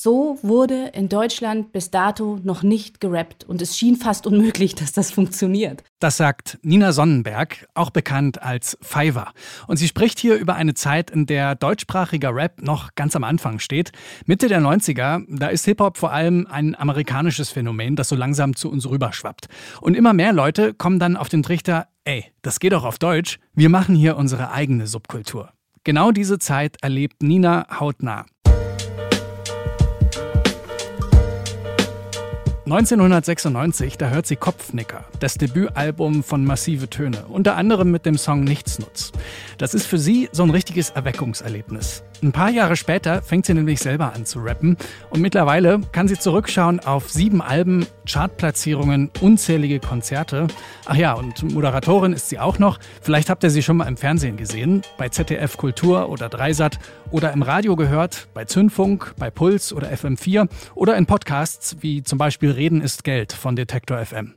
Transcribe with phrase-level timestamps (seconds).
[0.00, 4.92] So wurde in Deutschland bis dato noch nicht gerappt und es schien fast unmöglich, dass
[4.92, 5.82] das funktioniert.
[5.98, 9.32] Das sagt Nina Sonnenberg, auch bekannt als Fiverr.
[9.66, 13.58] Und sie spricht hier über eine Zeit, in der deutschsprachiger Rap noch ganz am Anfang
[13.58, 13.90] steht.
[14.24, 18.70] Mitte der 90er, da ist Hip-Hop vor allem ein amerikanisches Phänomen, das so langsam zu
[18.70, 19.48] uns rüberschwappt.
[19.80, 23.40] Und immer mehr Leute kommen dann auf den Trichter, ey, das geht doch auf Deutsch,
[23.52, 25.50] wir machen hier unsere eigene Subkultur.
[25.88, 28.26] Genau diese Zeit erlebt Nina hautnah.
[32.70, 38.44] 1996, da hört sie Kopfnicker, das Debütalbum von Massive Töne, unter anderem mit dem Song
[38.44, 39.12] Nichtsnutz.
[39.56, 42.02] Das ist für sie so ein richtiges Erweckungserlebnis.
[42.22, 44.76] Ein paar Jahre später fängt sie nämlich selber an zu rappen
[45.08, 50.48] und mittlerweile kann sie zurückschauen auf sieben Alben, Chartplatzierungen, unzählige Konzerte.
[50.84, 52.80] Ach ja, und Moderatorin ist sie auch noch.
[53.00, 56.78] Vielleicht habt ihr sie schon mal im Fernsehen gesehen, bei ZDF Kultur oder Dreisat
[57.12, 62.18] oder im Radio gehört, bei Zündfunk, bei Puls oder FM4 oder in Podcasts wie zum
[62.18, 64.34] Beispiel Reden ist Geld von Detektor FM.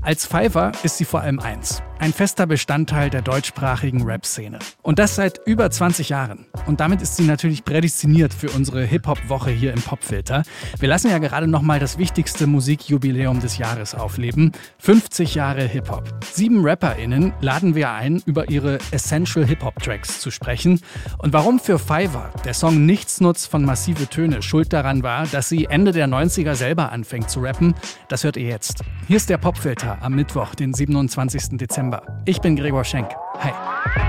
[0.00, 4.58] Als Pfeiffer ist sie vor allem eins ein fester Bestandteil der deutschsprachigen Rap-Szene.
[4.82, 6.46] Und das seit über 20 Jahren.
[6.66, 10.42] Und damit ist sie natürlich prädestiniert für unsere Hip-Hop-Woche hier im Popfilter.
[10.78, 14.52] Wir lassen ja gerade nochmal das wichtigste Musikjubiläum des Jahres aufleben.
[14.78, 16.04] 50 Jahre Hip-Hop.
[16.32, 20.80] Sieben RapperInnen laden wir ein, über ihre Essential Hip-Hop-Tracks zu sprechen.
[21.18, 25.64] Und warum für Fiverr der Song Nichtsnutz von Massive Töne schuld daran war, dass sie
[25.64, 27.74] Ende der 90er selber anfängt zu rappen,
[28.08, 28.84] das hört ihr jetzt.
[29.08, 31.58] Hier ist der Popfilter am Mittwoch, den 27.
[31.58, 31.87] Dezember.
[31.90, 32.02] Dezember.
[32.24, 33.08] Ich bin Gregor Schenk.
[33.40, 34.07] Hi.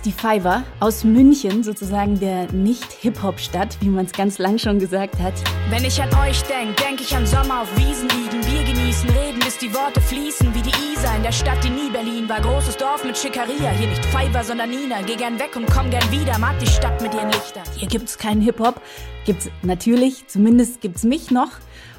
[0.00, 5.18] Ist die Fiverr aus München, sozusagen der Nicht-Hip-Hop-Stadt, wie man es ganz lang schon gesagt
[5.18, 5.34] hat.
[5.68, 9.40] Wenn ich an euch denke, denke ich an Sommer auf Wiesen liegen, Bier genießen, reden,
[9.40, 12.40] bis die Worte fließen wie die Isar in der Stadt, die nie Berlin war.
[12.40, 15.02] Großes Dorf mit Schickeria, hier nicht Fiverr, sondern Nina.
[15.02, 17.64] Geh gern weg und komm gern wieder, mag die Stadt mit ihren Lichtern.
[17.76, 18.80] Hier gibt's keinen Hip-Hop,
[19.26, 21.50] gibt's natürlich, zumindest gibt's mich noch.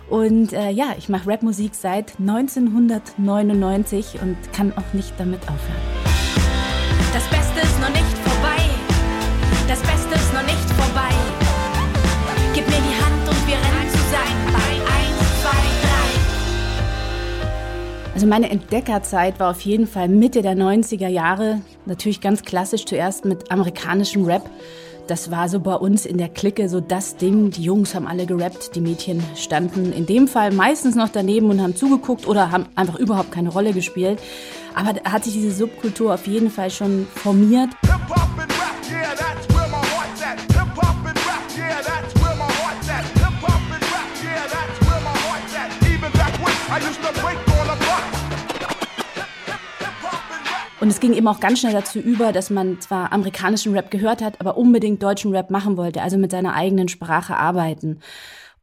[0.09, 6.01] Und äh, ja, ich mache Rapmusik seit 1999 und kann auch nicht damit aufhören.
[7.13, 7.70] Das Beste
[18.31, 21.59] meine Entdeckerzeit war auf jeden Fall Mitte der 90er Jahre.
[21.85, 24.49] Natürlich ganz klassisch zuerst mit amerikanischem Rap.
[25.07, 27.51] Das war so bei uns in der Clique so das Ding.
[27.51, 31.61] Die Jungs haben alle gerappt, die Mädchen standen in dem Fall meistens noch daneben und
[31.61, 34.21] haben zugeguckt oder haben einfach überhaupt keine Rolle gespielt.
[34.75, 37.71] Aber da hat sich diese Subkultur auf jeden Fall schon formiert.
[50.81, 54.23] Und es ging eben auch ganz schnell dazu über, dass man zwar amerikanischen Rap gehört
[54.23, 57.99] hat, aber unbedingt deutschen Rap machen wollte, also mit seiner eigenen Sprache arbeiten.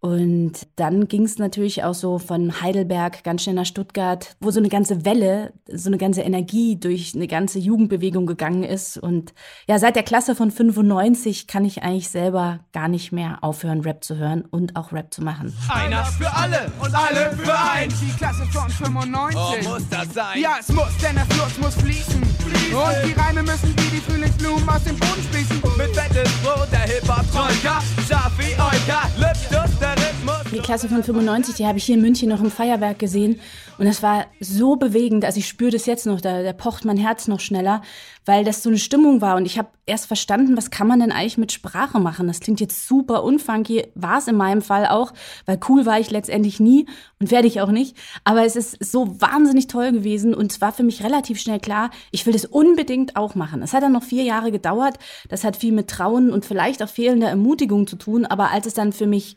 [0.01, 4.61] Und dann ging es natürlich auch so von Heidelberg ganz schnell nach Stuttgart, wo so
[4.61, 8.97] eine ganze Welle, so eine ganze Energie durch eine ganze Jugendbewegung gegangen ist.
[8.97, 9.35] Und
[9.67, 14.05] ja, seit der Klasse von 95 kann ich eigentlich selber gar nicht mehr aufhören, Rap
[14.05, 15.53] zu hören und auch Rap zu machen.
[15.69, 17.89] Einer für alle und alle für ein.
[17.89, 19.41] Die Klasse von 95.
[19.41, 20.41] Oh, muss das sein?
[20.41, 22.23] Ja, es muss, denn der Fluss muss fließen.
[22.23, 22.75] fließen.
[22.75, 25.68] Und die Reime müssen wie die Frühlingsblumen aus dem Boden sprießen.
[25.79, 30.08] Mit fetten Brot, der Hip-Hop-Troika, Schafi, Oika, Lipstift, der
[30.53, 33.41] die Klasse von 95, die habe ich hier in München noch im Feuerwerk gesehen.
[33.79, 35.25] Und das war so bewegend.
[35.25, 37.83] Also ich spüre das jetzt noch, da, da pocht mein Herz noch schneller,
[38.25, 39.37] weil das so eine Stimmung war.
[39.37, 42.27] Und ich habe erst verstanden, was kann man denn eigentlich mit Sprache machen?
[42.27, 45.13] Das klingt jetzt super unfunky, war es in meinem Fall auch,
[45.47, 46.87] weil cool war ich letztendlich nie
[47.21, 47.97] und werde ich auch nicht.
[48.25, 51.91] Aber es ist so wahnsinnig toll gewesen und es war für mich relativ schnell klar,
[52.11, 53.63] ich will das unbedingt auch machen.
[53.63, 54.99] Es hat dann noch vier Jahre gedauert.
[55.29, 58.27] Das hat viel mit Trauen und vielleicht auch fehlender Ermutigung zu tun.
[58.27, 59.37] Aber als es dann für mich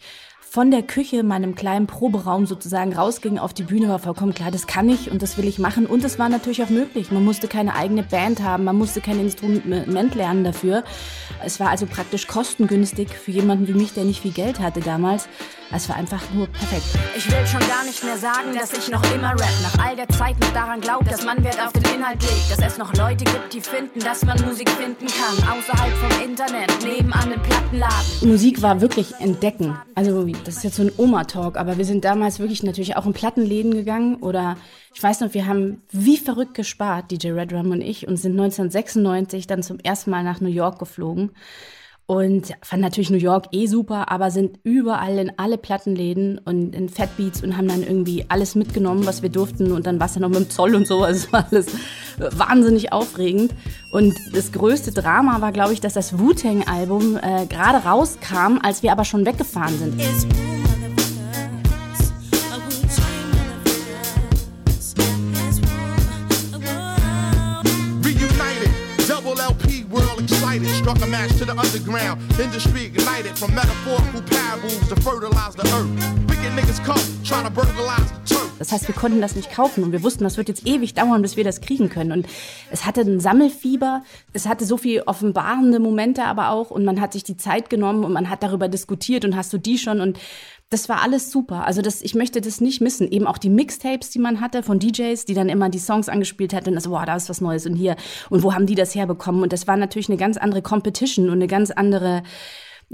[0.51, 4.67] von der Küche, meinem kleinen Proberaum sozusagen rausging auf die Bühne, war vollkommen klar, das
[4.67, 5.85] kann ich und das will ich machen.
[5.85, 7.09] Und es war natürlich auch möglich.
[7.09, 10.83] Man musste keine eigene Band haben, man musste kein Instrument lernen dafür.
[11.41, 15.29] Es war also praktisch kostengünstig für jemanden wie mich, der nicht viel Geld hatte damals.
[15.73, 16.83] Es war einfach nur perfekt.
[17.15, 19.53] Ich will schon gar nicht mehr sagen, dass ich noch immer rap.
[19.63, 22.51] Nach all der Zeit noch daran glaubt, dass man Wert auf den Inhalt legt.
[22.51, 25.57] Dass es noch Leute gibt, die finden, dass man Musik finden kann.
[25.57, 28.29] Außerhalb vom Internet, nebenan den Plattenladen.
[28.29, 29.77] Musik war wirklich entdecken.
[29.95, 33.13] Also das ist jetzt so ein Oma-Talk, aber wir sind damals wirklich natürlich auch in
[33.13, 34.57] Plattenläden gegangen oder
[34.93, 38.33] ich weiß noch, wir haben wie verrückt gespart, DJ Red Rum und ich, und sind
[38.33, 41.31] 1996 dann zum ersten Mal nach New York geflogen.
[42.07, 46.89] Und fand natürlich New York eh super, aber sind überall in alle Plattenläden und in
[46.89, 49.71] Fat Beats und haben dann irgendwie alles mitgenommen, was wir durften.
[49.71, 51.03] Und dann war es dann noch mit dem Zoll und so.
[51.03, 51.67] Also war alles
[52.17, 53.53] wahnsinnig aufregend.
[53.93, 58.91] Und das größte Drama war, glaube ich, dass das Wu-Tang-Album äh, gerade rauskam, als wir
[58.91, 60.50] aber schon weggefahren sind.
[70.81, 72.19] Struck a match to the underground.
[72.39, 75.91] Industry ignited from metaphorical parables to fertilize the earth.
[76.27, 78.51] Wicked niggas come, trying to burglarize turf.
[78.57, 81.21] Das heißt, wir konnten das nicht kaufen und wir wussten, das wird jetzt ewig dauern,
[81.21, 82.11] bis wir das kriegen können.
[82.11, 82.27] Und
[82.69, 87.13] es hatte ein Sammelfieber, es hatte so viel offenbarende Momente aber auch und man hat
[87.13, 90.19] sich die Zeit genommen und man hat darüber diskutiert und hast du die schon und
[90.71, 91.67] das war alles super.
[91.67, 93.11] Also das, ich möchte das nicht missen.
[93.11, 96.53] Eben auch die Mixtapes, die man hatte von DJs, die dann immer die Songs angespielt
[96.53, 97.97] hatten und das, wow, da ist was Neues und hier.
[98.29, 99.43] Und wo haben die das herbekommen?
[99.43, 102.23] Und das war natürlich eine ganz andere Competition und eine ganz andere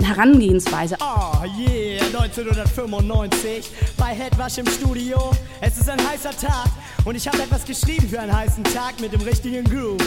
[0.02, 0.96] Herangehensweise.
[1.00, 5.32] Oh yeah, 1995 bei Headwash im Studio.
[5.62, 6.72] Es ist ein heißer Tag
[7.06, 10.02] und ich habe etwas geschrieben für einen heißen Tag mit dem richtigen Groove.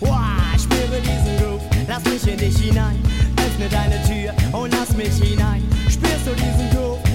[0.00, 0.18] Wow,
[0.58, 3.02] spüre diesen Groove, lass mich in dich hinein.
[3.38, 5.62] Öffne deine Tür und lass mich hinein.
[5.88, 7.05] Spürst du diesen Groove?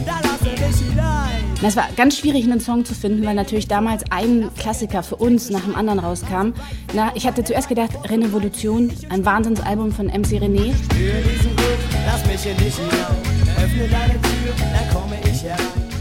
[1.63, 5.49] Es war ganz schwierig, einen Song zu finden, weil natürlich damals ein Klassiker für uns
[5.51, 6.53] nach dem anderen rauskam.
[6.93, 10.73] Na, ich hatte zuerst gedacht, Revolution, ein Wahnsinnsalbum von MC René.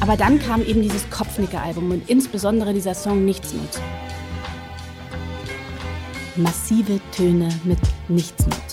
[0.01, 3.81] Aber dann kam eben dieses Kopfnicker-Album und insbesondere dieser Song Nichtsnutz.
[6.37, 7.79] Massive Töne mit
[8.09, 8.70] Nichtsnutz.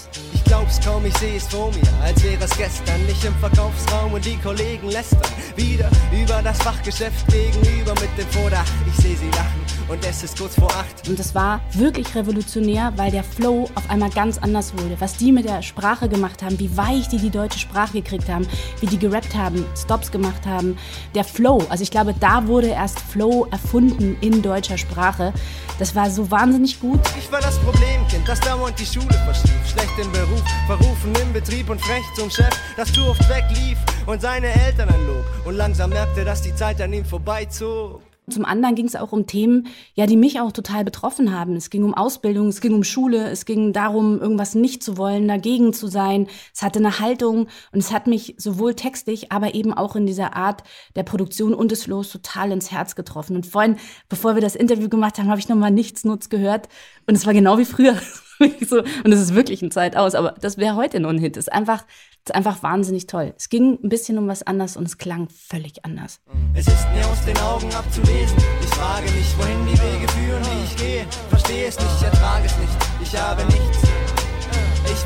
[0.47, 3.05] Ich glaub's kaum, ich seh es vor mir, als wäre es gestern.
[3.05, 5.19] Nicht im Verkaufsraum und die Kollegen lästern.
[5.57, 8.63] Wieder über das Fachgeschäft gegenüber mit dem Vordach.
[8.87, 11.07] Ich seh sie lachen und es ist kurz vor acht.
[11.07, 14.95] Und das war wirklich revolutionär, weil der Flow auf einmal ganz anders wurde.
[14.99, 18.47] Was die mit der Sprache gemacht haben, wie weich die die deutsche Sprache gekriegt haben,
[18.81, 20.77] wie die gerappt haben, Stops gemacht haben.
[21.15, 25.33] Der Flow, also ich glaube, da wurde erst Flow erfunden in deutscher Sprache.
[25.79, 26.99] Das war so wahnsinnig gut.
[27.17, 29.67] Ich war das Problemkind, das dauernd die Schule verschlief.
[29.71, 34.21] Schlecht im Beruf, verrufen im Betrieb und frech zum Chef, das zu oft weglief und
[34.21, 35.23] seine Eltern anlog.
[35.45, 38.01] Und langsam merkte, dass die Zeit an ihm vorbeizog.
[38.29, 41.55] Zum anderen ging es auch um Themen, ja, die mich auch total betroffen haben.
[41.55, 45.29] Es ging um Ausbildung, es ging um Schule, es ging darum, irgendwas nicht zu wollen,
[45.29, 46.27] dagegen zu sein.
[46.53, 50.35] Es hatte eine Haltung und es hat mich sowohl textlich, aber eben auch in dieser
[50.35, 50.63] Art
[50.97, 53.37] der Produktion und des Los total ins Herz getroffen.
[53.37, 53.77] Und vorhin,
[54.09, 56.67] bevor wir das Interview gemacht haben, habe ich nochmal Nichtsnutz gehört
[57.05, 57.95] und es war genau wie früher.
[58.67, 61.37] so, und es ist wirklich eine Zeit aus, aber das wäre heute noch ein Hit.
[61.37, 61.85] Ist einfach,
[62.25, 63.33] ist einfach wahnsinnig toll.
[63.37, 66.19] Es ging ein bisschen um was anderes und es klang völlig anders.
[66.53, 68.37] Es ist mir aus den Augen abzulesen.
[68.61, 71.05] Ich frage mich, wohin die Wege führen, wie ich gehe.
[71.29, 72.73] Verstehe es nicht, ertrage es nicht.
[73.01, 73.96] Ich habe nichts.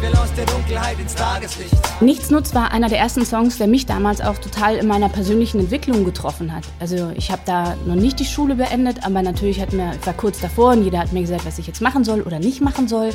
[0.02, 1.76] Ich will aus der Dunkelheit ins Tageslicht.
[2.02, 6.06] Nichtsnutz war einer der ersten Songs, der mich damals auch total in meiner persönlichen Entwicklung
[6.06, 6.64] getroffen hat.
[6.80, 10.16] Also ich habe da noch nicht die Schule beendet, aber natürlich hat mir, ich war
[10.16, 12.88] kurz davor und jeder hat mir gesagt, was ich jetzt machen soll oder nicht machen
[12.88, 13.12] soll.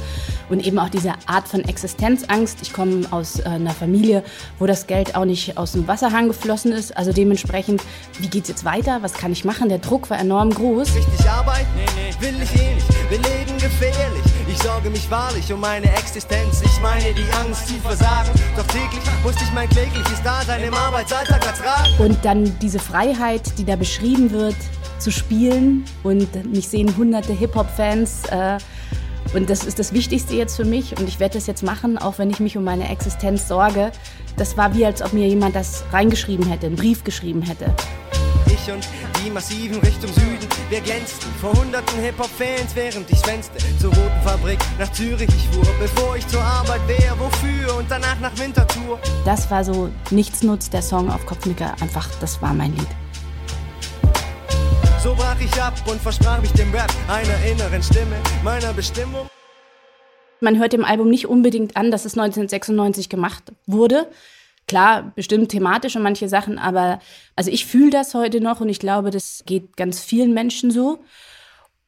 [0.48, 2.58] Und eben auch diese Art von Existenzangst.
[2.62, 4.22] Ich komme aus äh, einer Familie,
[4.60, 6.96] wo das Geld auch nicht aus dem Wasserhahn geflossen ist.
[6.96, 7.82] Also dementsprechend,
[8.20, 9.02] wie geht's jetzt weiter?
[9.02, 9.68] Was kann ich machen?
[9.68, 10.94] Der Druck war enorm groß.
[10.94, 11.66] Richtig arbeiten?
[11.74, 12.26] Nee, nee.
[12.26, 13.10] Will ich eh nicht.
[13.10, 14.25] Wir leben gefährlich.
[14.56, 16.62] Ich sorge mich wahrlich um meine Existenz.
[16.62, 18.30] Ich meine die Angst zu versagen.
[18.56, 21.90] Doch täglich musste ich mein klägliches Dasein im Arbeitsalltag ertragen.
[21.98, 24.56] Und dann diese Freiheit, die da beschrieben wird,
[24.98, 25.84] zu spielen.
[26.02, 28.22] Und mich sehen hunderte Hip-Hop-Fans.
[28.30, 28.56] Äh,
[29.34, 30.98] und das ist das Wichtigste jetzt für mich.
[30.98, 33.92] Und ich werde das jetzt machen, auch wenn ich mich um meine Existenz sorge.
[34.38, 37.74] Das war wie, als ob mir jemand das reingeschrieben hätte, einen Brief geschrieben hätte.
[38.56, 38.88] Ich und
[39.22, 44.58] die massiven Richtung Süden, wir glänzten vor hunderten Hip-Hop-Fans, während ich schwänzte zur Roten Fabrik
[44.78, 48.98] nach Zürich ich fuhr, bevor ich zur Arbeit wäre, wofür und danach nach Winterthur.
[49.24, 51.74] Das war so Nichtsnutz, der Song auf Kopfnicker.
[51.80, 52.88] Einfach, das war mein Lied.
[55.02, 59.28] So brach ich ab und versprach mich dem Rap, einer inneren Stimme, meiner Bestimmung.
[60.40, 64.08] Man hört dem Album nicht unbedingt an, dass es 1996 gemacht wurde.
[64.66, 66.98] Klar, bestimmt thematisch und manche Sachen, aber
[67.36, 70.98] also ich fühle das heute noch und ich glaube, das geht ganz vielen Menschen so.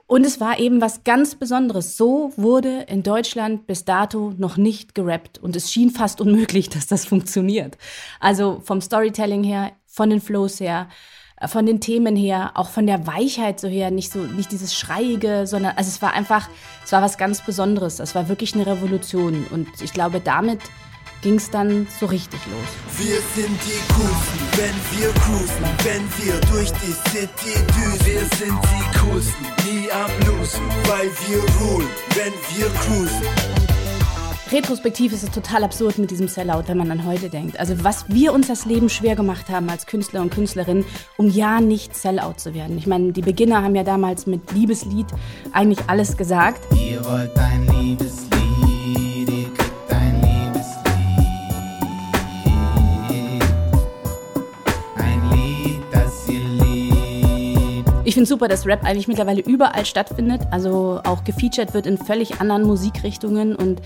[0.07, 1.99] Und es war eben was ganz Besonderes.
[1.99, 5.37] So wurde in Deutschland bis dato noch nicht gerappt.
[5.37, 7.77] Und es schien fast unmöglich, dass das funktioniert.
[8.19, 10.89] Also vom Storytelling her von den Flows her,
[11.41, 14.75] äh, von den Themen her, auch von der Weichheit so her, nicht so, nicht dieses
[14.75, 16.49] Schreiige, sondern, also es war einfach,
[16.83, 17.97] es war was ganz Besonderes.
[17.97, 19.47] Das war wirklich eine Revolution.
[19.51, 20.61] Und ich glaube, damit
[21.23, 22.99] ging es dann so richtig los.
[22.99, 28.07] Wir sind die Coolsten, wenn wir cruisen, wenn wir durch die City düsen.
[28.07, 33.59] Wir sind die Coolsten, nie am Losen, weil wir rulen, wenn wir cruisen.
[34.51, 37.61] Retrospektiv ist es total absurd mit diesem Sellout, wenn man an heute denkt.
[37.61, 40.87] Also was wir uns das Leben schwer gemacht haben als Künstler und Künstlerinnen,
[41.19, 42.79] um ja nicht Sellout zu werden.
[42.79, 45.07] Ich meine, die Beginner haben ja damals mit Liebeslied
[45.53, 46.61] eigentlich alles gesagt.
[46.75, 48.28] Ihr wollt ein Liebeslied.
[58.19, 62.41] Ich finde super, dass Rap eigentlich mittlerweile überall stattfindet, also auch gefeatured wird in völlig
[62.41, 63.81] anderen Musikrichtungen und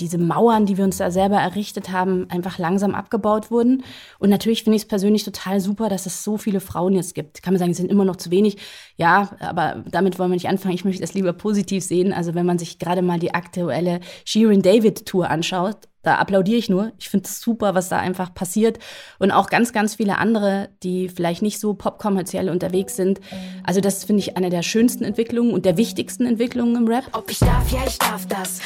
[0.00, 3.84] diese Mauern, die wir uns da selber errichtet haben, einfach langsam abgebaut wurden.
[4.18, 7.42] Und natürlich finde ich es persönlich total super, dass es so viele Frauen jetzt gibt.
[7.42, 8.58] Kann man sagen, es sind immer noch zu wenig.
[8.96, 10.74] Ja, aber damit wollen wir nicht anfangen.
[10.74, 12.12] Ich möchte das lieber positiv sehen.
[12.12, 16.68] Also wenn man sich gerade mal die aktuelle Sheeran David Tour anschaut, da applaudiere ich
[16.68, 16.92] nur.
[16.98, 18.78] Ich finde es super, was da einfach passiert.
[19.18, 23.20] Und auch ganz, ganz viele andere, die vielleicht nicht so popkommerziell unterwegs sind.
[23.64, 27.04] Also das finde ich eine der schönsten Entwicklungen und der wichtigsten Entwicklungen im Rap.
[27.12, 28.60] Ob ich darf, ja, ich darf das.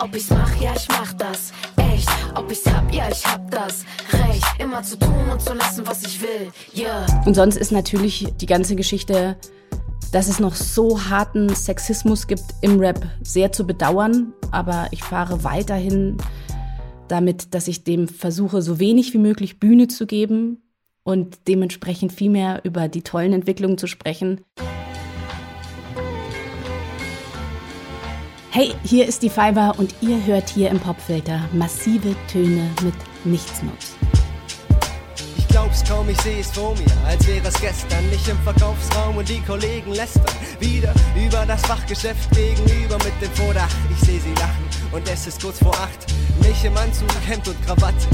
[0.00, 1.52] Ob ich's mach, ja, ich mach das.
[1.76, 2.08] Echt.
[2.34, 3.84] Ob ich's hab, ja, ich hab das.
[4.12, 4.44] Recht.
[4.58, 6.52] Immer zu tun und zu lassen, was ich will.
[6.76, 7.06] Yeah.
[7.26, 9.36] Und sonst ist natürlich die ganze Geschichte
[10.12, 14.32] dass es noch so harten Sexismus gibt im Rap, sehr zu bedauern.
[14.50, 16.16] Aber ich fahre weiterhin
[17.08, 20.62] damit, dass ich dem versuche, so wenig wie möglich Bühne zu geben
[21.02, 24.40] und dementsprechend viel mehr über die tollen Entwicklungen zu sprechen.
[28.58, 33.94] Hey, hier ist die Fiber und ihr hört hier im Popfilter massive Töne mit Nichtsnutz.
[35.36, 38.04] Ich glaub's kaum, ich seh's vor mir, als wäre es gestern.
[38.10, 43.70] Nicht im Verkaufsraum und die Kollegen lästern wieder über das Fachgeschäft gegenüber mit dem Vordach.
[43.92, 46.12] Ich seh sie lachen und es ist kurz vor acht.
[46.42, 48.08] Mich im Anzug, Hemd und Krawatte.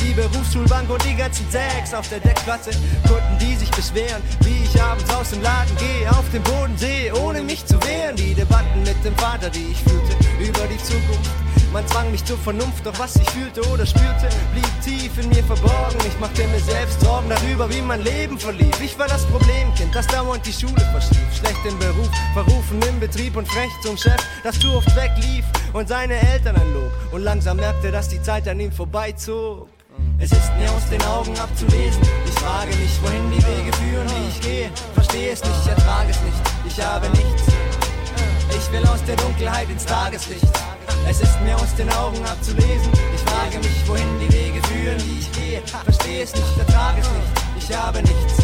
[0.00, 2.70] Die Berufsschulbank und die ganzen Zags auf der Deckplatte.
[3.06, 7.14] Kunden, die sich beschweren, wie ich abends aus dem Laden gehe, auf dem Boden sehe,
[7.14, 8.16] ohne mich zu wehren.
[8.16, 11.30] Die Debatten mit dem Vater, die ich führte, über die Zukunft.
[11.72, 15.44] Man zwang mich zur Vernunft, doch was ich fühlte oder spürte, blieb tief in mir
[15.44, 15.98] verborgen.
[16.06, 18.80] Ich machte mir selbst Sorgen darüber, wie mein Leben verlief.
[18.80, 21.36] Ich war das Problemkind, das dauernd die Schule verschlief.
[21.36, 25.88] Schlecht im Beruf, verrufen im Betrieb und frech zum Chef, das zu oft weglief und
[25.88, 26.92] seine Eltern anlog.
[27.12, 29.68] Und langsam merkte, dass die Zeit an ihm vorbeizog.
[30.18, 32.02] Es ist mir aus den Augen abzulesen.
[32.26, 34.70] Ich frage mich, wohin die Wege führen, wie ich gehe.
[34.94, 36.36] Verstehe es nicht, ertrage es nicht.
[36.66, 37.44] Ich habe nichts.
[38.50, 40.48] Ich will aus der Dunkelheit ins Tageslicht.
[41.08, 42.90] Es ist mir aus den Augen abzulesen.
[43.14, 45.62] Ich frage mich, wohin die Wege führen, wie ich gehe.
[45.84, 47.70] Verstehe es nicht, ertrage es nicht.
[47.70, 48.42] Ich habe nichts.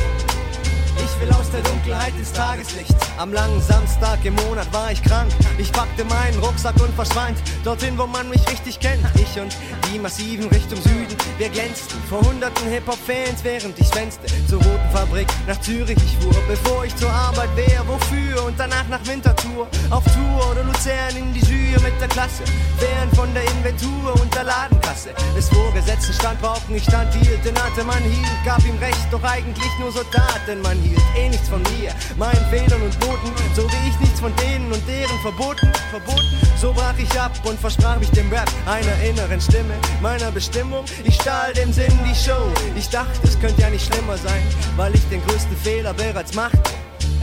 [1.05, 2.95] Ich will aus der Dunkelheit ins Tageslicht.
[3.19, 5.33] Am langen Samstag im Monat war ich krank.
[5.59, 9.05] Ich packte meinen Rucksack und verschwand dorthin, wo man mich richtig kennt.
[9.17, 9.57] Ich und
[9.91, 15.27] die massiven Richtung Süden, wir glänzten vor hunderten Hip-Hop-Fans, während ich schwänzte zur Roten Fabrik
[15.47, 17.87] nach Zürich ich fuhr, bevor ich zur Arbeit wäre.
[17.89, 18.45] Wofür?
[18.45, 22.45] Und danach nach Wintertour auf Tour oder Luzern in die Jury mit der Klasse.
[22.79, 27.57] Während von der Inventur und der Ladenkasse des Vorgesetzten stand, brauchten ich stand hielt, den
[27.57, 30.01] hatte man hielt, gab ihm recht, doch eigentlich nur so
[30.47, 34.21] denn man hielt eh nichts von mir, meinen Fehlern und Noten, so wie ich nichts
[34.21, 36.27] von denen und deren verboten, verboten.
[36.61, 40.85] So brach ich ab und versprach mich dem Rap einer inneren Stimme, meiner Bestimmung.
[41.05, 42.53] Ich stahl dem Sinn die Show.
[42.77, 44.43] Ich dachte, es könnte ja nicht schlimmer sein,
[44.77, 46.59] weil ich den größten Fehler bereits machte.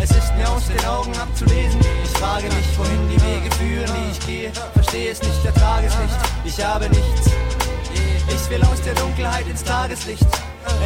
[0.01, 1.79] Es ist mir aus den Augen abzulesen.
[2.03, 4.51] Ich frage mich, wohin die Wege führen, die ich gehe.
[4.73, 6.15] Verstehe es nicht, ertrage es nicht.
[6.45, 7.31] Ich habe nichts.
[8.29, 10.25] Ich will aus der Dunkelheit ins Tageslicht.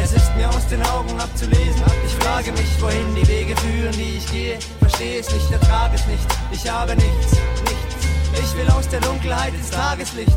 [0.02, 1.82] Es ist mir aus den Augen abzulesen.
[2.06, 4.58] Ich frage mich, wohin die Wege führen, die ich gehe.
[4.80, 6.26] Verstehe es nicht, ertrage es nicht.
[6.52, 7.32] Ich habe nichts,
[7.62, 7.94] nichts.
[8.38, 10.36] Ich will aus der Dunkelheit ins Tageslicht.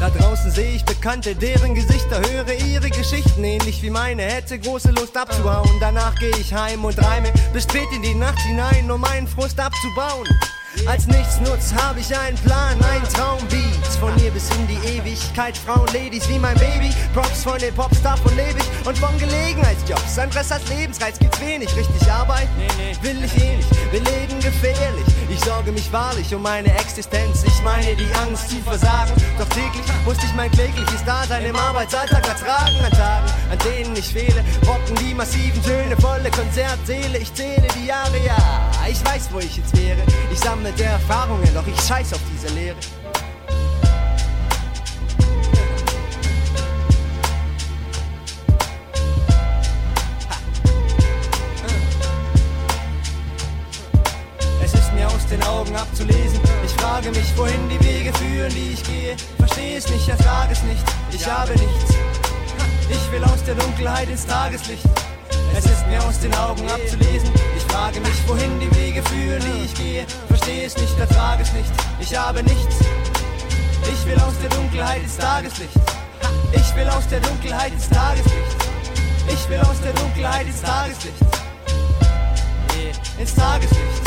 [0.00, 4.22] Da draußen sehe ich Bekannte, deren Gesichter höre ihre Geschichten ähnlich wie meine.
[4.22, 5.70] Hätte große Lust abzuhauen.
[5.80, 9.58] Danach gehe ich heim und reime bis spät in die Nacht hinein, um meinen Frust
[9.58, 10.26] abzubauen.
[10.84, 13.86] Als Nichtsnutz habe ich einen Plan, ein Traumbeat.
[13.98, 15.56] Von hier bis in die Ewigkeit.
[15.56, 16.90] Frauen, Ladies wie mein Baby.
[17.14, 20.18] Props von den Popstar von lebe ich und von Gelegenheitsjobs.
[20.18, 21.74] Ein Rest als Lebensreiz gibt's wenig.
[21.74, 22.48] Richtig Arbeit?
[22.58, 22.96] Nee, nee.
[23.02, 23.92] Will ich eh nicht.
[23.92, 25.06] Wir leben gefährlich.
[25.30, 27.42] Ich sorge mich wahrlich um meine Existenz.
[27.44, 29.12] Ich meine die Angst zu versagen.
[29.38, 32.76] Doch täglich musste ich mein klägliches Dasein im Arbeitsalltag ertragen.
[32.84, 34.44] An Tagen, an denen ich fehle.
[34.66, 37.18] Rocken die massiven Töne, volle Konzertseele.
[37.18, 40.00] Ich zähle die Jahre, ja, ich weiß, wo ich jetzt wäre.
[40.32, 42.76] Ich sammle der Erfahrungen, doch ich scheiß auf diese Lehre.
[55.30, 56.40] den Augen abzulesen.
[56.64, 59.16] Ich frage mich, wohin die Wege führen, die ich gehe.
[59.38, 60.84] Verstehe es nicht, ertrage es nicht.
[61.12, 61.95] Ich habe nichts.
[63.46, 64.82] Der Dunkelheit ins Tageslicht.
[65.56, 67.30] Es ist mir aus den Augen abzulesen.
[67.56, 70.04] Ich frage mich, wohin die Wege führen, die ich gehe.
[70.26, 72.76] Verstehe es nicht, ertrage es nicht, ich habe nichts.
[73.84, 75.78] Ich will aus der Dunkelheit ins Tageslicht.
[76.52, 78.56] Ich will aus der Dunkelheit ins Tageslicht.
[79.28, 81.16] Ich will aus der Dunkelheit ins Tageslicht.
[83.16, 84.02] Ins Tageslicht.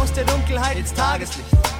[0.00, 1.71] Aus der Dunkelheit ins Tageslicht.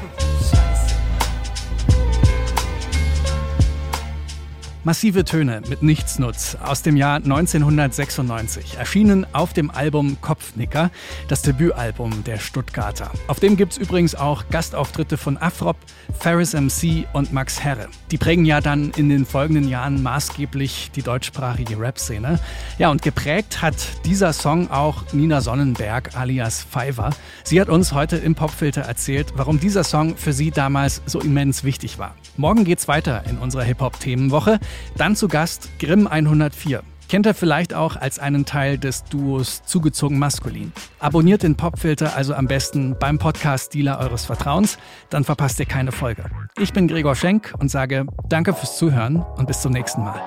[4.85, 10.91] Massive Töne mit Nichtsnutz aus dem Jahr 1996, erschienen auf dem Album Kopfnicker,
[11.29, 13.13] das Debütalbum der Stuttgarter.
[13.29, 15.77] Auf dem gibt es übrigens auch Gastauftritte von Afrop,
[16.19, 17.87] Ferris MC und Max Herre.
[18.11, 22.41] Die prägen ja dann in den folgenden Jahren maßgeblich die deutschsprachige Rap-Szene.
[22.79, 27.11] Ja, und geprägt hat dieser Song auch Nina Sonnenberg alias Fiverr.
[27.45, 31.63] Sie hat uns heute im Popfilter erzählt, warum dieser Song für sie damals so immens
[31.63, 32.17] wichtig war.
[32.37, 34.59] Morgen geht's weiter in unserer Hip-Hop-Themenwoche.
[34.97, 36.83] Dann zu Gast Grimm 104.
[37.09, 40.73] Kennt er vielleicht auch als einen Teil des Duos Zugezogen Maskulin.
[40.99, 44.79] Abonniert den Popfilter also am besten beim Podcast-Dealer eures Vertrauens,
[45.11, 46.25] dann verpasst ihr keine Folge.
[46.59, 50.23] Ich bin Gregor Schenk und sage Danke fürs Zuhören und bis zum nächsten Mal.